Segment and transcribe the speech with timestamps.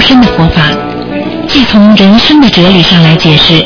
[0.00, 0.62] 深的佛法，
[1.48, 3.64] 既从人生的哲理上来解释，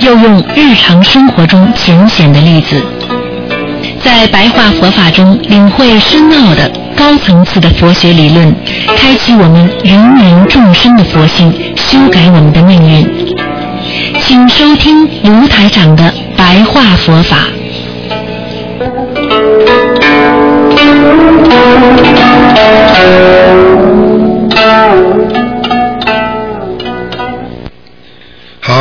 [0.00, 2.82] 又用日常生活中浅显的例子，
[4.02, 8.54] 在白话佛法中领会深奥的高层次的佛学理论，
[8.96, 13.34] 开启我们芸芸众生的佛性，修改我们的命运。
[14.20, 17.36] 请收听卢台长的白话佛法。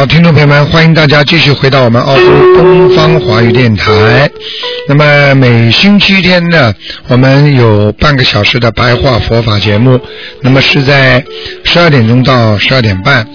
[0.05, 2.23] 听众朋友们，欢迎大家继续回到我们澳洲
[2.57, 4.29] 东方华语电台。
[4.89, 6.73] 那么每星期天呢，
[7.07, 9.97] 我们有半个小时的白话佛法节目，
[10.41, 11.23] 那么是在
[11.63, 13.25] 十二点钟到十二点半。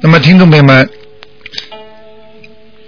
[0.00, 0.88] 那么听众朋友们，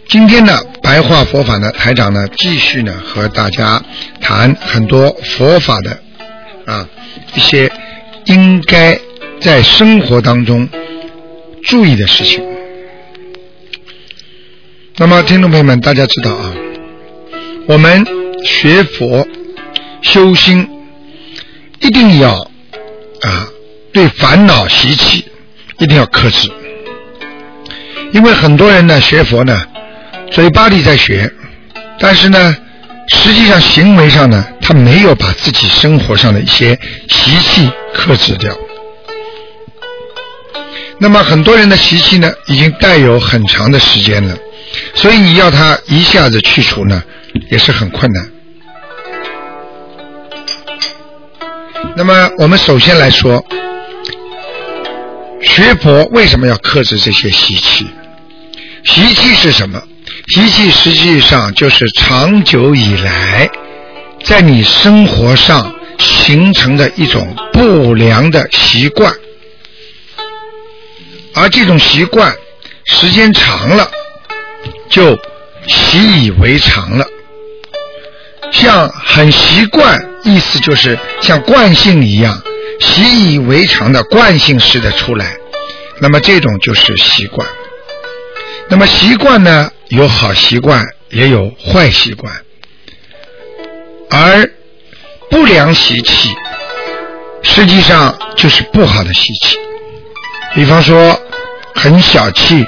[0.09, 3.81] 今天的白话佛法呢，台长呢继续呢和大家
[4.21, 5.97] 谈很多佛法的
[6.67, 6.85] 啊
[7.35, 7.71] 一些
[8.25, 8.99] 应该
[9.41, 10.69] 在生活当中。
[11.65, 12.43] 注意的事情。
[14.97, 16.55] 那么，听众朋友们，大家知道啊，
[17.67, 18.07] 我们
[18.45, 19.27] 学佛
[20.03, 20.69] 修心，
[21.81, 22.35] 一定要
[23.23, 23.49] 啊
[23.93, 25.25] 对烦恼习气
[25.79, 26.51] 一定要克制，
[28.13, 29.61] 因为很多人呢学佛呢，
[30.31, 31.33] 嘴巴里在学，
[31.99, 32.57] 但是呢，
[33.09, 36.79] 实际上行为上呢，他没有把自己生活上的一些
[37.09, 38.57] 习气克制掉。
[41.03, 44.37] 那么很多人的习气呢，已经带有很长的时间了，
[44.95, 47.03] 所以你要他一下子去除呢，
[47.51, 48.31] 也是很困难。
[51.97, 53.45] 那么我们首先来说，
[55.41, 57.85] 学佛为什么要克制这些习气？
[58.85, 59.83] 习气是什么？
[60.29, 63.51] 习气实际上就是长久以来
[64.23, 69.13] 在你生活上形成的一种不良的习惯。
[71.35, 72.35] 而这种习惯，
[72.85, 73.91] 时间长了，
[74.89, 75.19] 就
[75.67, 77.07] 习以为常了。
[78.51, 82.43] 像很习惯，意思就是像惯性一样，
[82.81, 85.35] 习以为常的惯性式的出来。
[86.01, 87.49] 那么这种就是习惯。
[88.69, 92.33] 那么习惯呢，有好习惯，也有坏习惯。
[94.11, 94.51] 而
[95.31, 96.29] 不良习气，
[97.43, 99.57] 实际上就是不好的习气。
[100.55, 101.19] 比方说，
[101.75, 102.63] 很小气；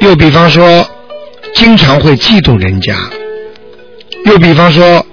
[0.00, 0.88] 又比方说，
[1.54, 2.94] 经常会嫉妒人家；
[4.24, 5.04] 又比方说，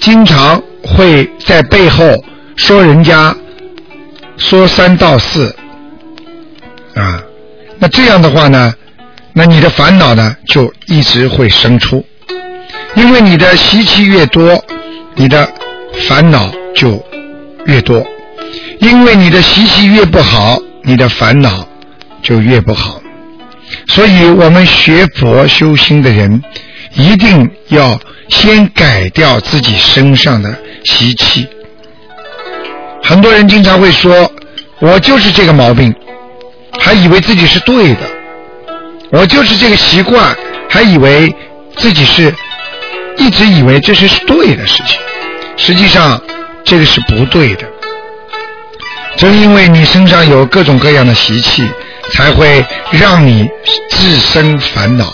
[0.00, 2.04] 经常会在背后
[2.56, 3.34] 说人家
[4.36, 5.54] 说三道四
[6.96, 7.22] 啊。
[7.78, 8.74] 那这样的话呢，
[9.32, 12.04] 那你的烦恼呢就一直会生出，
[12.96, 14.62] 因为你的习气越多，
[15.14, 15.48] 你的
[16.08, 17.00] 烦恼就
[17.66, 18.04] 越多，
[18.80, 20.60] 因为你的习气越不好。
[20.84, 21.66] 你的烦恼
[22.22, 23.00] 就越不好，
[23.88, 26.42] 所以我们学佛修心的人，
[26.94, 27.98] 一定要
[28.28, 30.54] 先改掉自己身上的
[30.84, 31.46] 习气。
[33.02, 34.30] 很多人经常会说
[34.80, 35.94] ：“我就是这个毛病，
[36.80, 38.06] 还以为自己是对的；
[39.10, 40.36] 我就是这个习惯，
[40.68, 41.34] 还以为
[41.76, 42.34] 自己是
[43.18, 44.98] 一直以为这是对的事情。
[45.56, 46.20] 实际上，
[46.64, 47.66] 这个是不对的。”
[49.16, 51.70] 正因为你身上有各种各样的习气，
[52.12, 53.48] 才会让你
[53.90, 55.12] 自身烦恼。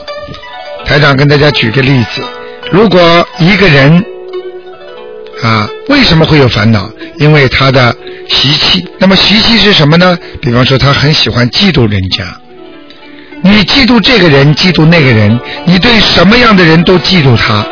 [0.87, 2.23] 台长跟大家举个例子：
[2.71, 4.03] 如果一个人
[5.43, 6.89] 啊，为什么会有烦恼？
[7.19, 7.95] 因为他的
[8.29, 8.89] 习气。
[8.99, 10.17] 那么习气是什么呢？
[10.41, 12.25] 比方说，他很喜欢嫉妒人家。
[13.43, 17.67] 你嫉妒这个人，嫉妒那个人，你对什么样的人都嫉妒他，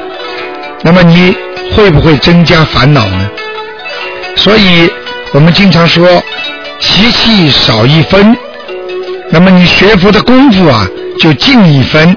[0.82, 1.34] 那么你
[1.74, 3.30] 会不会增加烦恼呢？
[4.36, 4.90] 所以。
[5.32, 6.22] 我们经常说，
[6.80, 8.36] 习气少一分，
[9.30, 10.88] 那么你学佛的功夫啊
[11.20, 12.16] 就进一分。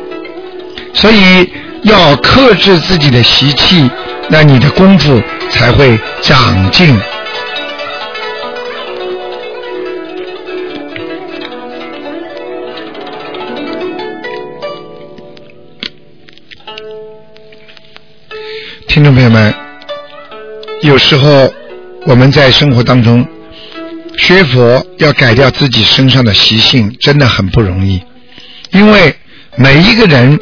[0.93, 1.49] 所以
[1.83, 3.89] 要克制自己的习气，
[4.29, 6.97] 那你的功夫才会长进。
[18.87, 19.53] 听众朋友们，
[20.81, 21.58] 有时候。
[22.05, 23.27] 我们在生活当中
[24.17, 28.01] 学佛，要改掉自己身上的习性，真的很不容易。
[28.71, 29.15] 因为
[29.55, 30.39] 每一个人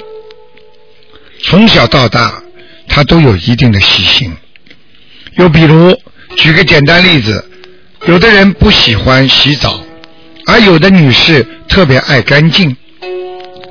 [1.43, 2.41] 从小到大，
[2.87, 4.35] 他都有一定的习性。
[5.37, 5.95] 又比如，
[6.35, 7.43] 举个简单例子，
[8.05, 9.79] 有的人不喜欢洗澡，
[10.45, 12.75] 而有的女士特别爱干净；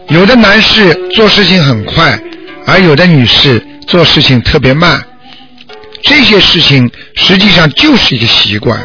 [0.08, 2.18] 有的男士做事情很快，
[2.66, 5.04] 而有的女士做事情特别慢。
[6.06, 8.80] 这些事情实际上就是一个习惯，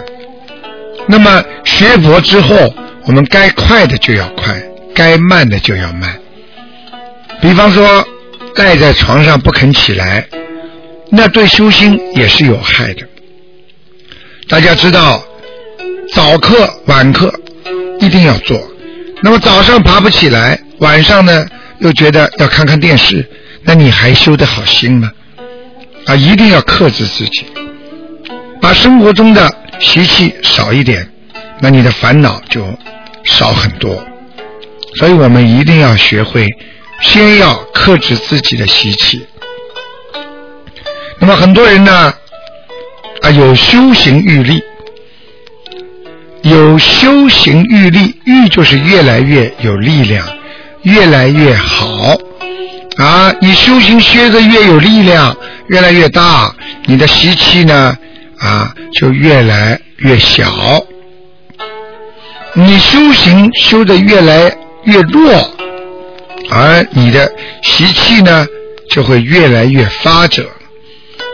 [1.08, 2.74] 那么学佛之后，
[3.06, 4.60] 我们该快的就要快，
[4.96, 6.20] 该慢的就要慢。
[7.40, 8.04] 比方说，
[8.56, 10.28] 赖在床上不肯起来，
[11.12, 13.08] 那对修心也是有害的。
[14.50, 15.24] 大家知道，
[16.14, 17.32] 早课晚课
[18.00, 18.60] 一定要做。
[19.22, 21.46] 那么早上爬不起来，晚上呢
[21.78, 23.24] 又觉得要看看电视，
[23.64, 25.12] 那你还修得好心吗？
[26.06, 27.46] 啊，一定要克制自己，
[28.62, 31.08] 把生活中的习气少一点，
[31.60, 32.66] 那你的烦恼就
[33.24, 34.04] 少很多。
[34.98, 36.48] 所以我们一定要学会，
[37.02, 39.26] 先要克制自己的习气。
[41.20, 42.14] 那么很多人呢，
[43.22, 44.62] 啊，有修行欲力。
[46.44, 50.28] 有修行欲力，欲就是越来越有力量，
[50.82, 52.18] 越来越好
[52.98, 53.32] 啊！
[53.40, 55.38] 你修行学的越有力量，
[55.72, 56.54] 越来越大，
[56.86, 57.98] 你的习气呢
[58.40, 60.52] 啊就越来越小。
[62.54, 64.54] 你修行修的越来
[64.84, 65.32] 越弱，
[66.50, 67.32] 而你的
[67.64, 68.46] 习气呢
[68.90, 70.46] 就会越来越发者。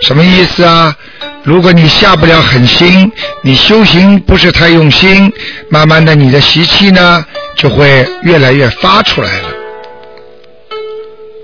[0.04, 0.96] 什么意思啊？
[1.44, 3.12] 如果你下不了狠心，
[3.42, 5.34] 你修行不是太用心，
[5.72, 7.26] 慢慢的你的习气呢
[7.56, 9.50] 就会越来越发出来了。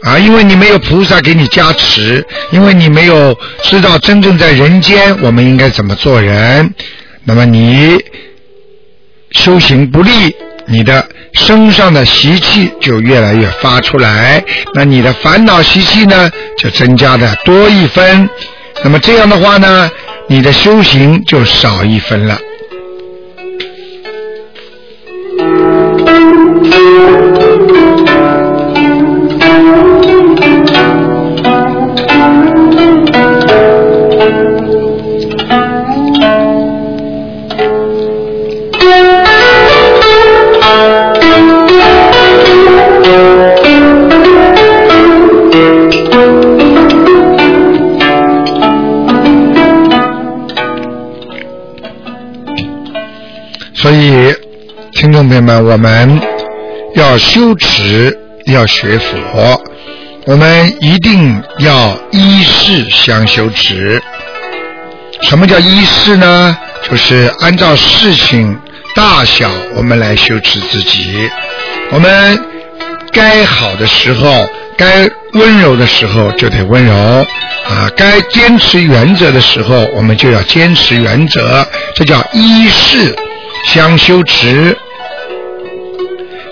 [0.03, 6.73] 啊，因为你没有菩萨给你加持，因为你没有知道真正在人间我们应该怎么做人，
[7.23, 7.97] 那么你
[9.31, 10.35] 修行不利，
[10.65, 18.29] 你的身上的习气就越来越发出来，那你的烦恼习气呢就增加的多一分。
[18.83, 19.89] 那么这样的话呢，
[20.27, 22.37] 你的修行就少一分了。
[55.61, 56.21] 我们
[56.95, 59.61] 要修持，要学佛，
[60.25, 64.01] 我们一定要依事相修持。
[65.21, 66.57] 什么叫依事呢？
[66.89, 68.57] 就是按照事情
[68.95, 71.29] 大小，我们来修持自己。
[71.91, 72.39] 我们
[73.11, 74.47] 该好的时候，
[74.77, 81.65] 该温柔的时候就得温柔啊；该坚持原则的时候，我们就要坚持原则。
[81.95, 83.15] 这叫依事。
[83.65, 84.77] 相修持，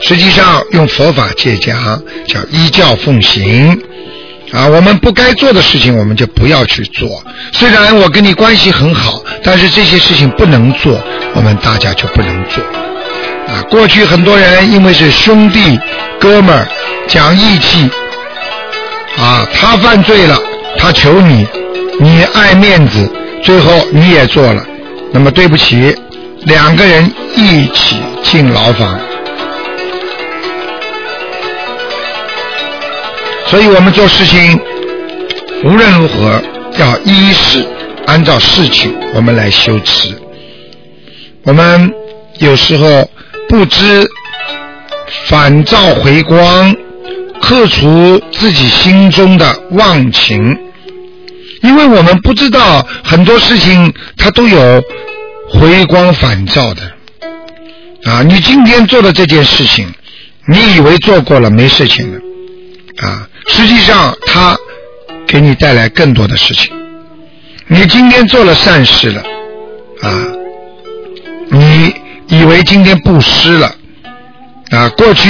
[0.01, 3.80] 实际上用佛法界讲叫依教奉行
[4.51, 4.68] 啊。
[4.68, 7.24] 我们不该做的事情，我们就不要去做。
[7.51, 11.01] 虽然我跟你关系很好，但是这些事情不能做，
[11.33, 12.63] 我们大家就不能做
[13.48, 13.62] 啊。
[13.69, 15.80] 过去很多人因为是兄弟
[16.19, 16.68] 哥们儿
[17.07, 17.89] 讲义气
[19.18, 20.38] 啊，他犯罪了，
[20.77, 21.45] 他求你，
[22.00, 23.12] 你爱面子，
[23.44, 24.65] 最后你也做了，
[25.12, 25.95] 那么对不起。
[26.45, 29.00] 两个人一起进牢房，
[33.51, 34.57] 所以我们做事情
[35.65, 36.42] 无论如何
[36.80, 37.68] 要依事，
[38.07, 40.15] 按照事情我们来修持。
[41.44, 41.94] 我们
[42.39, 43.12] 有时候
[43.50, 44.09] 不知
[45.28, 46.73] 反照回光，
[47.42, 50.57] 克除自己心中的妄情，
[51.61, 54.81] 因为我们不知道很多事情它都有。
[55.54, 56.81] 回光返照的
[58.09, 58.23] 啊！
[58.23, 59.94] 你今天做的这件事情，
[60.47, 62.21] 你以为做过了没事情了
[63.06, 63.28] 啊？
[63.48, 64.57] 实际上，它
[65.28, 66.71] 给你带来更多的事情。
[67.68, 69.21] 你今天做了善事了
[70.02, 70.28] 啊！
[71.50, 71.94] 你
[72.28, 73.74] 以为今天布施了
[74.71, 74.90] 啊？
[74.90, 75.30] 过去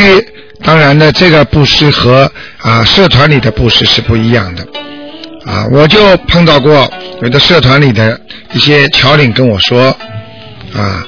[0.64, 4.68] 当然呢，这个布施和啊社团里的布施是不一样的
[5.46, 5.68] 啊！
[5.72, 6.92] 我就碰到过
[7.22, 8.20] 有的社团里的
[8.54, 9.96] 一些侨领跟我说。
[10.74, 11.06] 啊，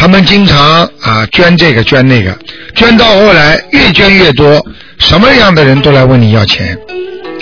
[0.00, 2.34] 他们经常啊捐这个捐那个，
[2.74, 4.66] 捐到后来越捐越多，
[4.98, 6.74] 什么样的人都来问你要钱，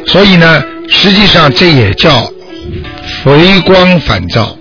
[0.08, 2.28] 所以呢，实际上这也叫
[3.22, 4.58] 回光返照。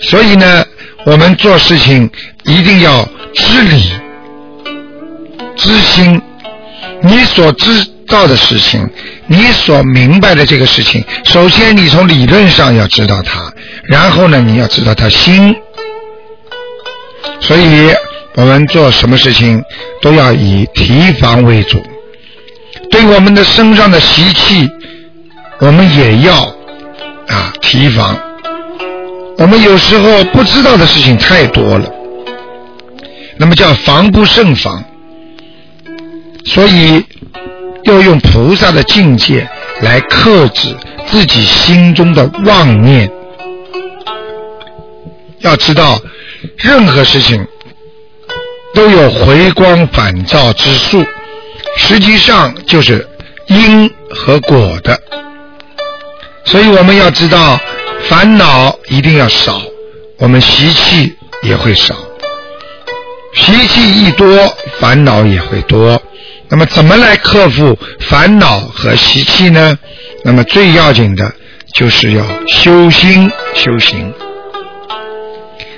[0.00, 0.64] 所以呢，
[1.04, 2.10] 我们做事情
[2.44, 3.92] 一定要知理、
[5.54, 6.18] 知心，
[7.02, 8.88] 你所知道的事情。
[9.26, 13.52] 你所明白的这个事情，首先你从理论上要知道它，
[13.84, 15.54] 然后呢，你要知道它心。
[17.40, 17.90] 所以，
[18.34, 19.62] 我们做什么事情
[20.00, 21.82] 都要以提防为主。
[22.90, 24.68] 对我们的身上的习气，
[25.58, 26.34] 我们也要
[27.28, 28.16] 啊提防。
[29.38, 31.90] 我们有时候不知道的事情太多了，
[33.38, 34.84] 那么叫防不胜防，
[36.44, 37.04] 所以
[37.84, 39.48] 要用菩萨的境界
[39.80, 40.74] 来克制
[41.06, 43.10] 自己心中的妄念。
[45.38, 45.98] 要知道，
[46.56, 47.46] 任何事情
[48.74, 51.04] 都有回光返照之术，
[51.76, 53.06] 实际上就是
[53.46, 55.00] 因和果的。
[56.44, 57.60] 所以我们要知道，
[58.08, 59.60] 烦恼一定要少，
[60.18, 61.94] 我们习气也会少。
[63.34, 64.28] 习气一多，
[64.80, 66.00] 烦恼也会多。
[66.48, 69.78] 那么，怎么来克服烦恼和习气呢？
[70.24, 71.32] 那么，最要紧的
[71.74, 74.12] 就是要修心修行。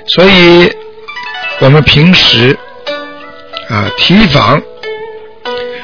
[0.07, 0.69] 所以，
[1.59, 2.57] 我们平时
[3.69, 4.61] 啊，提防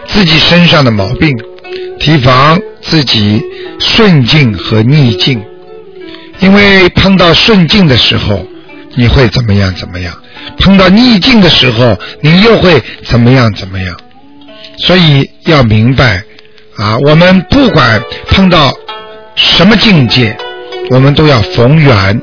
[0.07, 1.31] 自己身上的毛病，
[1.99, 3.41] 提防自己
[3.79, 5.41] 顺境和逆境。
[6.39, 8.45] 因为碰到顺境的时候，
[8.95, 10.13] 你会怎么样怎么样；
[10.57, 13.97] 碰到逆境的时候，你又会怎么样怎么样。
[14.79, 16.23] 所以要明白
[16.77, 18.73] 啊，我们不管碰到
[19.35, 20.37] 什么境界，
[20.89, 22.21] 我们都要逢缘。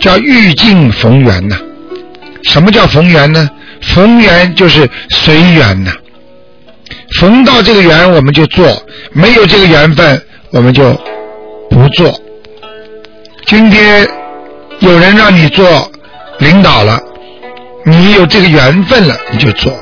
[0.00, 1.56] 叫遇境逢缘呐，
[2.44, 3.48] 什么叫逢缘呢？
[3.80, 5.92] 逢缘就是随缘呐，
[7.18, 10.92] 逢到这个缘我们就做，没有这个缘分我们就
[11.70, 12.12] 不做。
[13.46, 14.06] 今天
[14.80, 15.90] 有人让你做
[16.38, 17.00] 领导了，
[17.84, 19.72] 你有这个缘分了你就做；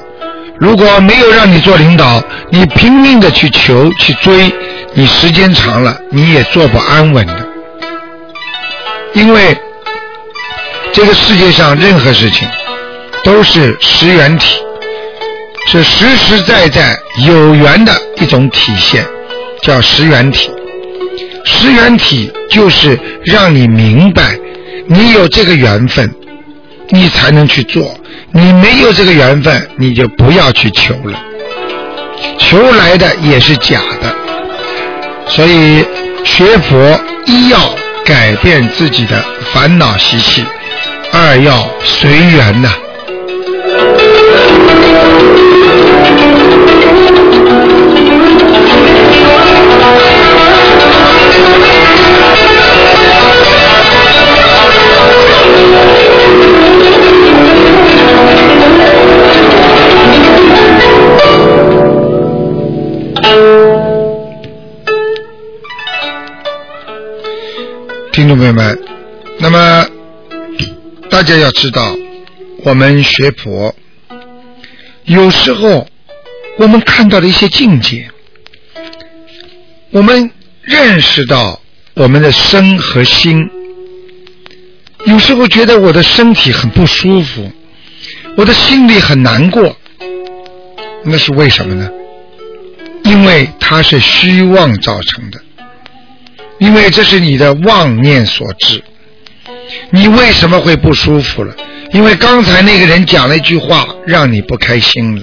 [0.59, 4.53] 如果没有让你做领导，你拼命的去求去追，
[4.93, 7.47] 你时间长了你也做不安稳的，
[9.15, 9.57] 因为。
[10.95, 12.49] 这个世界上任何事情
[13.25, 14.61] 都是实缘体，
[15.67, 16.97] 是实实在在
[17.27, 19.05] 有缘的一种体现，
[19.61, 20.53] 叫实缘体。
[21.45, 24.39] 实缘体就是让你明白，
[24.87, 26.09] 你有这个缘分，
[26.91, 27.83] 你才能去做；
[28.31, 31.21] 你没有这个缘分，你就不要去求了。
[32.39, 34.15] 求来的也是假的。
[35.27, 35.85] 所以
[36.25, 37.59] 学佛一要
[38.05, 40.45] 改变自己的烦恼习气。
[41.17, 42.69] 二要随缘呐。
[68.11, 68.77] 听众朋友们，
[69.39, 69.94] 那么。
[71.15, 71.97] 大家要知道，
[72.65, 73.73] 我们学佛，
[75.05, 75.87] 有时候
[76.59, 78.11] 我们看到的一些境界，
[79.93, 80.29] 我们
[80.63, 81.63] 认识到
[81.95, 83.49] 我们的身和心，
[85.05, 87.49] 有时候觉得我的身体很不舒服，
[88.37, 89.77] 我的心里很难过，
[91.05, 91.89] 那是为什么呢？
[93.05, 95.41] 因为它是虚妄造成的，
[96.59, 98.83] 因为这是你的妄念所致。
[99.91, 101.55] 你为什么会不舒服了？
[101.93, 105.23] 因为刚才那个人讲了一句话，让你不开心了。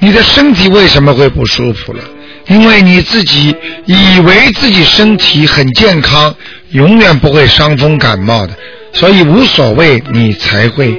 [0.00, 2.02] 你的身体为什么会不舒服了？
[2.48, 3.54] 因为你自己
[3.86, 6.34] 以为自己身体很健康，
[6.70, 8.54] 永远不会伤风感冒的，
[8.92, 10.94] 所以无所谓，你才会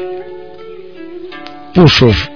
[1.73, 2.31] 不舒服。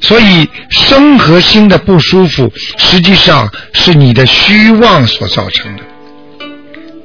[0.00, 5.82] 所以身和心的不舒服，实际上是你的虚妄所造成的。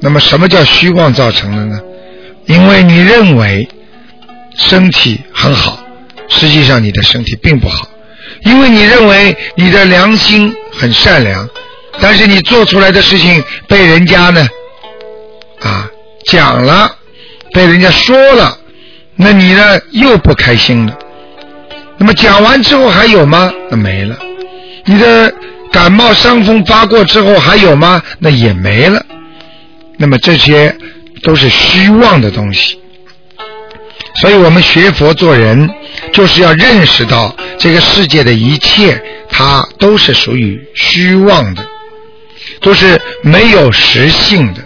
[0.02, 1.80] 那么，什么叫虚妄造成的呢？
[2.50, 3.70] 因为你认为
[4.56, 5.80] 身体很好，
[6.28, 7.88] 实际上你的身体并不好；
[8.44, 11.48] 因为你认为你的良心很善良，
[12.02, 14.50] 但是你做出来的事情被人家呢
[15.62, 15.88] 啊
[16.26, 16.92] 讲了，
[17.54, 18.58] 被人家说了，
[19.16, 20.98] 那你呢又不开心了。
[22.00, 23.54] 那么讲完之后还有吗？
[23.70, 24.18] 那没了。
[24.86, 25.32] 你的
[25.72, 28.02] 感冒伤风发过之后还有吗？
[28.18, 29.06] 那也没了。
[29.98, 30.76] 那么这些
[31.22, 32.80] 都是虚妄的东西，
[34.22, 35.70] 所以我们学佛做人，
[36.14, 41.66] 就是要认识到这个世界的一切，它都是属于虚妄的，
[42.62, 44.64] 都是没有实性的，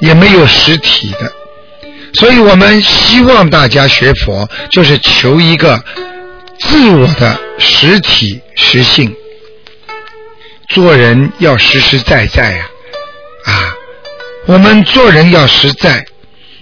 [0.00, 1.32] 也没有实体的。
[2.14, 5.82] 所以我们希望大家学佛，就是求一个
[6.60, 9.14] 自我的实体实性。
[10.68, 12.66] 做人要实实在在呀，
[13.44, 13.75] 啊。
[14.46, 16.04] 我们做人要实在，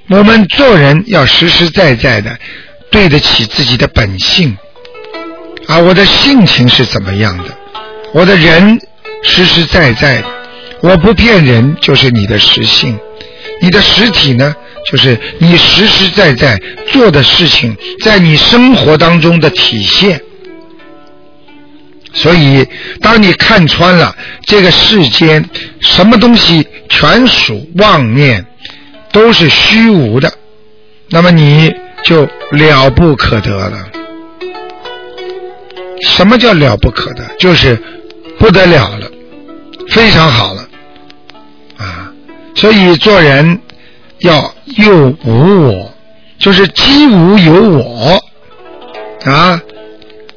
[0.09, 2.37] 我们做人要实实在在的
[2.91, 4.57] 对得起自己的本性。
[5.67, 7.45] 啊，我的性情是怎么样的？
[8.13, 8.81] 我的人
[9.23, 10.23] 实实在在，
[10.81, 12.99] 我不骗人就是你的实性。
[13.61, 14.55] 你的实体呢，
[14.91, 16.61] 就是你实实在在
[16.91, 20.21] 做的事情，在你生活当中的体现。
[22.15, 22.67] 所以，
[23.01, 24.15] 当你看穿了
[24.47, 25.45] 这个世间
[25.81, 28.47] 什么东西全属妄念，
[29.13, 30.33] 都是虚无的，
[31.11, 33.89] 那么你就了不可得了。
[36.07, 37.25] 什么叫了不可得？
[37.39, 37.77] 就是
[38.39, 39.11] 不得了了，
[39.89, 40.69] 非常好了
[41.79, 42.13] 啊！
[42.55, 43.61] 所以做人
[44.21, 45.95] 要又无我，
[46.39, 48.23] 就是既无有我
[49.25, 49.61] 啊。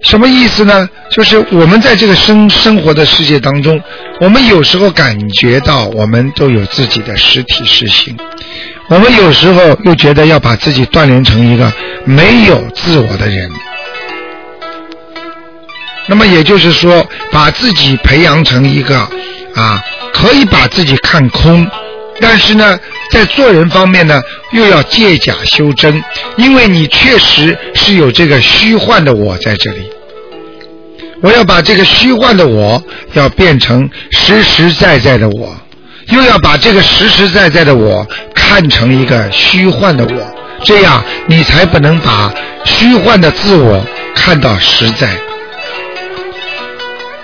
[0.01, 0.87] 什么意思呢？
[1.11, 3.81] 就是我们在这个生生活的世界当中，
[4.21, 8.15] 我们有时候感觉到我们都有自己的实体实性，
[8.89, 11.71] 我们有时候又觉得要把自己锻炼成一个
[12.05, 13.51] 没有自我的人。
[16.05, 18.97] 那么也就是说，把自己培养成一个
[19.55, 19.81] 啊，
[20.13, 21.67] 可以把自己看空，
[22.21, 22.79] 但是呢，
[23.11, 24.21] 在做人方面呢，
[24.51, 26.03] 又要借假修真，
[26.35, 29.89] 因为你确实是有这个虚幻的我在这里。
[31.21, 32.81] 我要把这个虚幻的我，
[33.13, 35.55] 要变成实实在在的我，
[36.09, 42.31] 又要把这个实实在在的我看成一个虚幻的我，这样你才不能把
[42.65, 43.83] 虚幻的自我
[44.13, 45.09] 看到实在。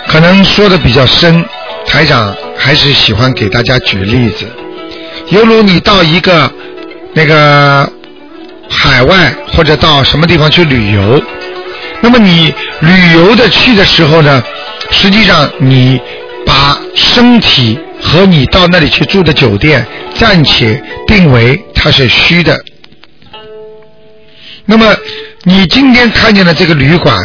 [0.08, 1.46] 可能说的比较深，
[1.86, 4.48] 台长还是喜欢给大家举例子，
[5.34, 6.52] 犹如你到一个
[7.14, 7.92] 那个
[8.70, 11.20] 海外或者到什么地方去旅游。
[12.02, 14.44] 那么你旅游的去的时候呢，
[14.92, 16.00] 实际上你
[16.46, 22.64] 把身体和你到那里去住的酒店暂且定为它是虚的。
[24.66, 24.96] 那么
[25.46, 27.18] 你今天看见的这个旅馆，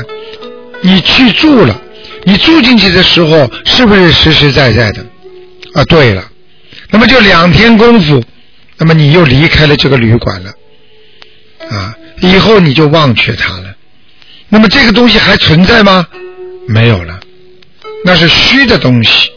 [0.81, 1.79] 你去住了，
[2.25, 5.05] 你住进去的时候是不是实实在在的？
[5.75, 6.25] 啊，对了，
[6.91, 8.23] 那么就两天功夫，
[8.77, 10.51] 那么你又离开了这个旅馆了，
[11.71, 13.75] 啊，以后你就忘却它了。
[14.49, 16.07] 那么这个东西还存在吗？
[16.67, 17.21] 没有了，
[18.05, 19.31] 那是虚的东西。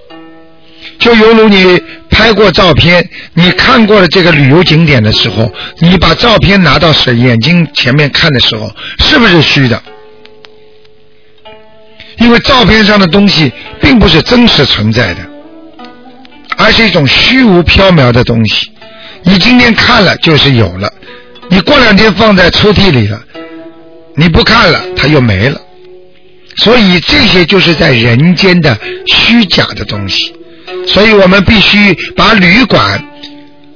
[0.97, 9.81] 就犹如你拍过照片，你看过了这个旅游景点的时候，你把照片拿到是眼睛前面看的时候，是不是虚的？
[12.17, 15.27] 因为照片上的东西并不是真实存在的，
[16.61, 18.71] 而是一种虚无缥缈的东西。
[19.23, 20.91] 你今天看了就是有了，
[21.49, 23.19] 你过两天放在抽屉里了。
[24.15, 25.59] 你不看了，它又没了，
[26.57, 30.33] 所以这些就是在人间的虚假的东西，
[30.85, 33.01] 所以我们必须把旅馆，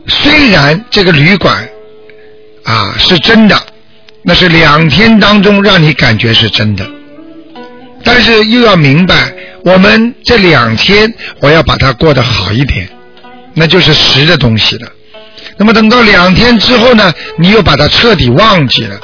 [0.07, 1.67] 虽然这个旅馆
[2.65, 3.57] 啊是真的，
[4.23, 6.85] 那是两天当中让你感觉是真的，
[8.03, 9.33] 但是又要明白，
[9.65, 12.87] 我们这两天我要把它过得好一点，
[13.55, 14.87] 那就是实的东西了。
[15.57, 18.99] 那么等到两天之后呢，你又把它彻底忘记了。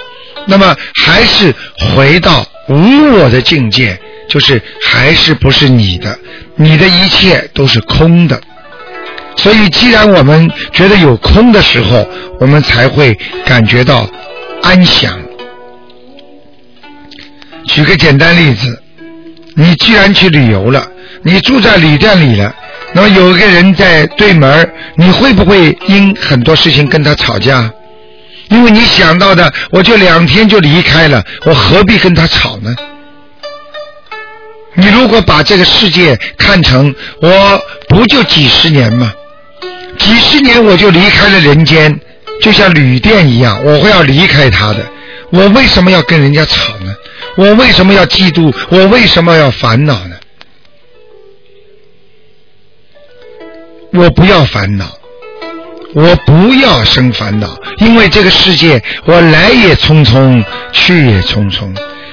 [0.46, 2.76] 那么还是回到无
[3.18, 6.18] 我的境界，就是还是不是你的，
[6.56, 8.40] 你的一切都是空的。
[9.38, 12.08] 所以，既然我们觉得有空的时候，
[12.40, 14.08] 我们才会感觉到
[14.62, 15.20] 安详。
[17.68, 18.81] 举个简单例子，
[19.56, 20.88] 你既然去旅游了，
[21.24, 22.54] 你住在旅店里了，
[22.94, 27.72] 那么有一个人在对门，你会不会因很多事情跟他吵架？
[28.50, 32.74] 因为你想到的，我就两天就离开了，我何必跟他吵呢？
[34.74, 39.12] 你如果把这个世界看成我不就几十年吗？
[39.98, 42.00] 几十年我就离开了人间，
[42.42, 44.78] 就像旅店一样，我会要离开他的。
[45.30, 46.94] 我为什么要跟人家吵呢？
[47.38, 48.54] 我为什么要嫉妒？
[48.70, 50.16] 我为什么要烦恼呢？
[53.94, 54.98] 我不要烦恼。
[55.94, 60.42] 我不要生烦恼，因为这个世界我来也匆匆，
[60.72, 61.70] 去也匆匆。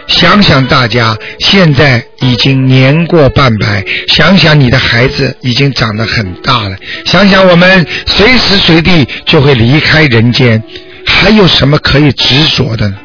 [0.08, 10.60] 想想大家现在已经年过半百，想想你的孩子已经长得很大了，想想我们随时随地就会离开人间，
[11.06, 12.96] 还有什么可以执着的呢？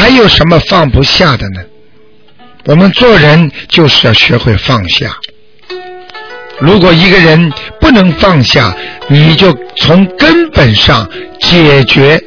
[0.00, 1.60] 还有什么放不下的呢？
[2.64, 5.14] 我们做人就是要学会放下。
[6.58, 8.74] 如果一个人不能放下，
[9.08, 11.06] 你就从根本上
[11.40, 12.18] 解决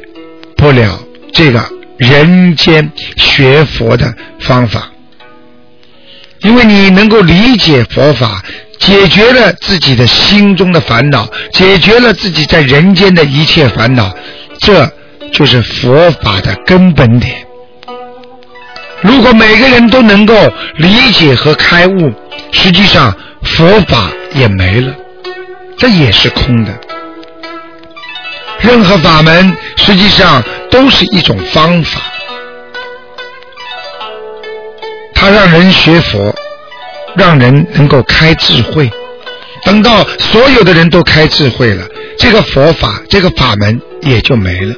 [0.56, 4.88] 不了这个人间学佛的方法。
[6.42, 8.40] 因为你能够理解佛法，
[8.78, 14.14] 解决了自己的心中的烦恼，解决了自己在人间的一切烦恼，
[14.60, 14.88] 这
[15.32, 17.44] 就是佛法的根本点。
[19.04, 20.34] 如果每个人都能够
[20.78, 22.12] 理解和开悟，
[22.50, 24.10] 实际上佛法。
[24.36, 24.92] 也没了，
[25.78, 26.76] 这也是空的。
[28.58, 32.00] 任何法门实际上都是一种方法，
[35.14, 36.34] 它让人学佛，
[37.14, 38.90] 让人能够开智慧。
[39.64, 41.86] 等到所有的人都开智慧了，
[42.18, 44.74] 这个佛法这个法门也就没了。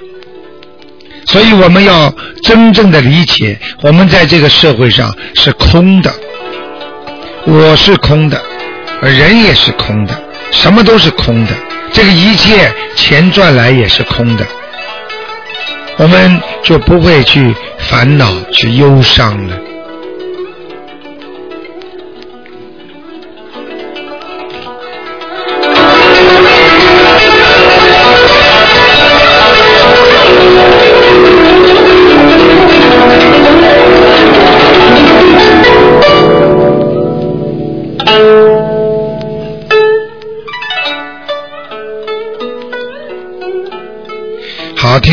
[1.27, 2.13] 所以我们要
[2.43, 6.13] 真正的理解，我们在这个社会上是空的，
[7.45, 8.41] 我是空的，
[9.03, 10.19] 人也是空的，
[10.53, 11.53] 什么都是空的，
[11.93, 14.47] 这个一切钱赚来也是空的，
[15.99, 19.57] 我们就不会去烦恼、去忧伤了。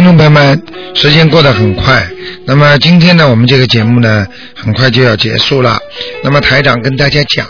[0.03, 0.61] 听众朋友们，
[0.93, 2.05] 时间过得很快。
[2.45, 5.79] 那么今天呢，我们这个节目呢，很快就要结束了。
[6.21, 7.47] 那么台长跟大家讲，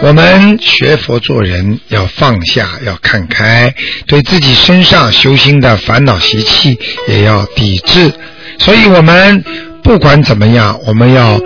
[0.00, 3.72] 我们学佛做人要放下，要看开，
[4.08, 8.12] 对自己身上修心的烦恼习气也要抵制。
[8.58, 9.44] 所以我们
[9.84, 11.40] 不管怎么样，我们要。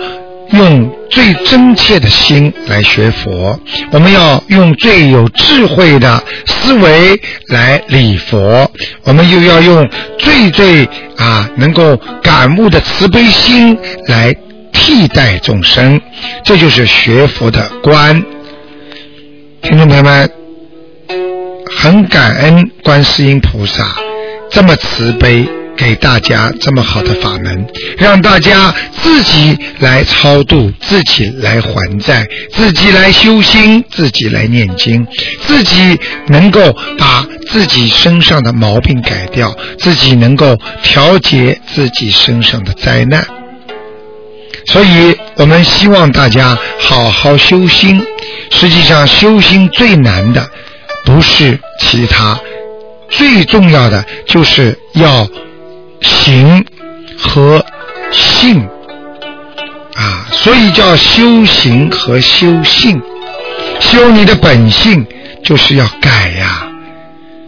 [0.59, 3.57] 用最真切的心来学佛，
[3.91, 8.69] 我们要用最有智慧的思维来礼佛，
[9.03, 10.83] 我们又要用最最
[11.15, 14.35] 啊能够感悟的慈悲心来
[14.73, 16.01] 替代众生，
[16.43, 18.21] 这就是学佛的观。
[19.61, 20.29] 听众朋友们，
[21.77, 23.95] 很感恩观世音菩萨
[24.51, 25.58] 这么慈悲。
[25.79, 27.65] 给大家这么好的法门，
[27.97, 35.07] 让大家自己来超度，自己来还债，自己来修心，自己来念经，
[35.47, 43.25] 自己能够把自己身上的毛病改掉，自己能够调节自己身上的灾难。
[44.65, 48.05] 所以我们希望大家好好修心。
[48.51, 50.45] 实际上，修心最难的
[51.05, 52.37] 不是其他，
[53.09, 55.25] 最重要的就是要。
[56.01, 56.65] 行
[57.17, 57.63] 和
[58.11, 58.67] 性
[59.95, 63.01] 啊，所以叫修行和修性。
[63.79, 65.05] 修你的本性
[65.43, 66.65] 就是要改呀。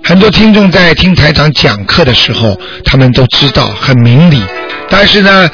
[0.04, 4.42] 很多听众在听台长讲课的时候，他们都知道很明理，
[4.90, 5.50] 但是呢，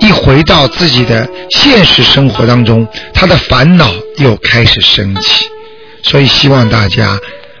[0.00, 5.46] 一回到自己的现实生活当中，他的烦恼又开始升起。
[6.02, 7.18] 所以希望大家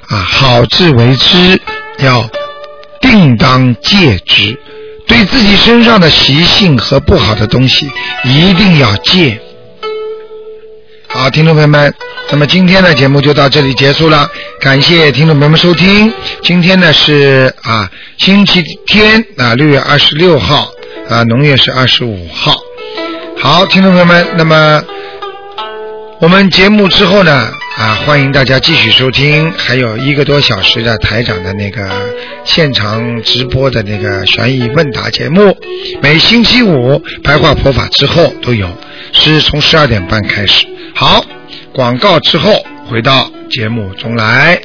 [0.08, 1.60] 啊，好自为之，
[1.98, 2.28] 要。
[3.06, 4.58] 定当戒之，
[5.06, 7.90] 对自己身上的习性和不好的东西
[8.24, 9.40] 一定要戒。
[11.08, 11.94] 好，听众朋友们，
[12.30, 14.28] 那么今天的节目就到这里结束了，
[14.60, 16.12] 感谢听众朋友们收听。
[16.42, 17.88] 今天呢是啊
[18.18, 20.68] 星期天啊六月二十六号
[21.08, 22.54] 啊农历是二十五号。
[23.38, 24.82] 好，听众朋友们，那么
[26.20, 27.50] 我们节目之后呢？
[27.76, 31.86] 啊，欢迎大家继续收听，还有一个多小时的台长的那个
[32.42, 35.54] 现场直播的那个悬疑问答节目，
[36.00, 38.66] 每星期五白话佛法之后都有，
[39.12, 40.66] 是从十二点半开始。
[40.94, 41.22] 好，
[41.70, 44.58] 广告之后回到节目中来。